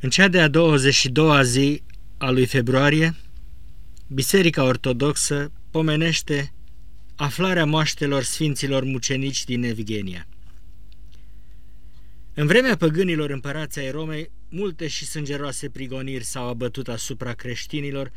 [0.00, 1.82] În cea de-a 22-a zi
[2.18, 3.14] a lui februarie,
[4.06, 6.52] Biserica Ortodoxă pomenește
[7.16, 10.26] aflarea moaștelor Sfinților Mucenici din Evgenia.
[12.34, 18.12] În vremea păgânilor împărații ai Romei, multe și sângeroase prigoniri s-au abătut asupra creștinilor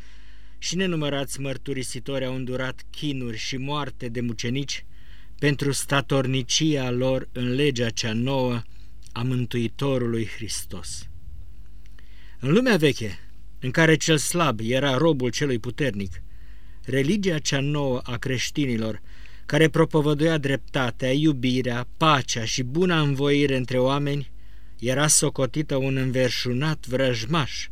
[0.58, 4.84] și nenumărați mărturisitori au îndurat chinuri și moarte de mucenici
[5.38, 8.62] pentru statornicia lor în legea cea nouă
[9.12, 11.06] a Mântuitorului Hristos.
[12.44, 13.18] În lumea veche,
[13.60, 16.22] în care cel slab era robul celui puternic,
[16.84, 19.00] religia cea nouă a creștinilor,
[19.46, 24.30] care propovăduia dreptatea, iubirea, pacea și buna învoire între oameni,
[24.78, 27.68] era socotită un înverșunat vrăjmaș,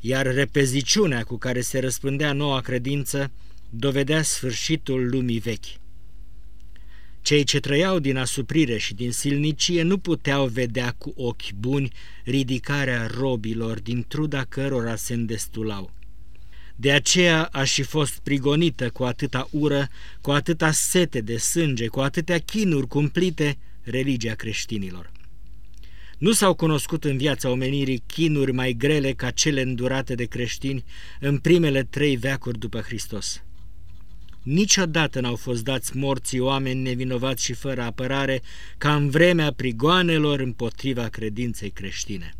[0.00, 3.30] iar repeziciunea cu care se răspândea noua credință
[3.68, 5.79] dovedea sfârșitul lumii vechi.
[7.30, 11.92] Cei ce trăiau din asuprire și din silnicie nu puteau vedea cu ochi buni
[12.24, 15.92] ridicarea robilor din truda cărora se îndestulau.
[16.76, 19.88] De aceea a și fost prigonită cu atâta ură,
[20.20, 25.10] cu atâta sete de sânge, cu atâtea chinuri cumplite religia creștinilor.
[26.18, 30.84] Nu s-au cunoscut în viața omenirii chinuri mai grele ca cele îndurate de creștini
[31.20, 33.42] în primele trei veacuri după Hristos.
[34.42, 38.42] Niciodată n-au fost dați morții oameni nevinovați și fără apărare
[38.78, 42.34] ca în vremea prigoanelor împotriva credinței creștine.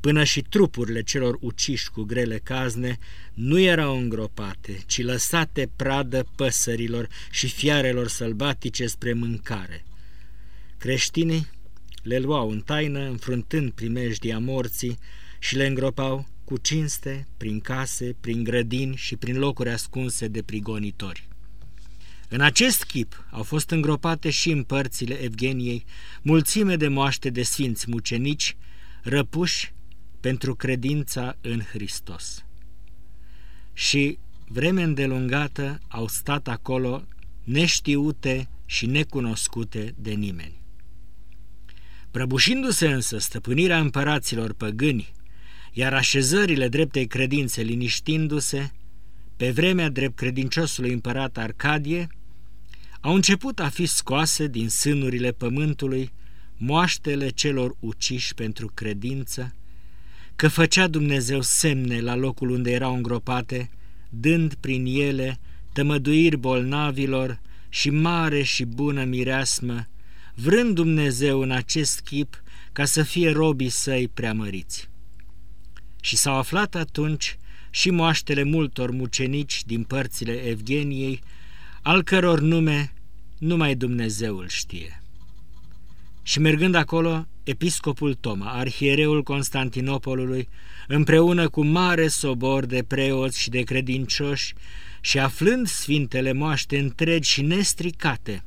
[0.00, 2.98] Până și trupurile celor uciși cu grele cazne
[3.34, 9.84] nu erau îngropate, ci lăsate pradă păsărilor și fiarelor sălbatice spre mâncare.
[10.78, 11.50] Creștinii
[12.02, 14.98] le luau în taină, înfruntând primejdia morții
[15.38, 21.28] și le îngropau cu cinste, prin case, prin grădini și prin locuri ascunse de prigonitori.
[22.28, 25.84] În acest chip au fost îngropate și în părțile Evgeniei
[26.22, 28.56] mulțime de moaște de sfinți mucenici,
[29.02, 29.72] răpuși
[30.20, 32.44] pentru credința în Hristos.
[33.72, 37.04] Și vreme îndelungată au stat acolo
[37.44, 40.60] neștiute și necunoscute de nimeni.
[42.10, 45.12] Prăbușindu-se însă stăpânirea împăraților păgâni
[45.72, 48.72] iar așezările dreptei credințe liniștindu-se,
[49.36, 52.08] pe vremea drept credinciosului împărat Arcadie,
[53.00, 56.12] au început a fi scoase din sânurile pământului
[56.56, 59.54] moaștele celor uciși pentru credință,
[60.36, 63.70] că făcea Dumnezeu semne la locul unde erau îngropate,
[64.08, 65.38] dând prin ele
[65.72, 69.86] tămăduiri bolnavilor și mare și bună mireasmă,
[70.34, 72.42] vrând Dumnezeu în acest chip
[72.72, 74.88] ca să fie robii săi preamăriți
[76.00, 77.36] și s-au aflat atunci
[77.70, 81.20] și moaștele multor mucenici din părțile Evgeniei,
[81.82, 82.92] al căror nume
[83.38, 85.02] numai Dumnezeul știe.
[86.22, 90.48] Și mergând acolo, episcopul Toma, arhiereul Constantinopolului,
[90.86, 94.54] împreună cu mare sobor de preoți și de credincioși,
[95.00, 98.42] și aflând sfintele moaște întregi și nestricate,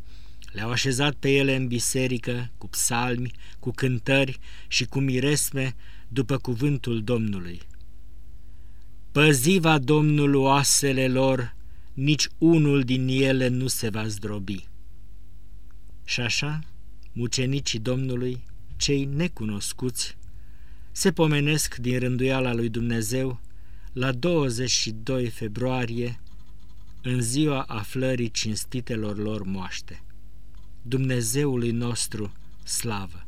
[0.51, 5.75] le-au așezat pe ele în biserică, cu psalmi, cu cântări și cu miresme,
[6.13, 7.61] după cuvântul Domnului.
[9.11, 11.55] Păziva Domnul oasele lor,
[11.93, 14.67] nici unul din ele nu se va zdrobi.
[16.03, 16.59] Și așa,
[17.13, 18.43] mucenicii Domnului,
[18.77, 20.17] cei necunoscuți,
[20.91, 23.39] se pomenesc din rânduiala lui Dumnezeu
[23.93, 26.19] la 22 februarie,
[27.01, 30.03] în ziua aflării cinstitelor lor moaște.
[30.81, 32.31] Dumnezeului nostru,
[32.63, 33.25] slavă!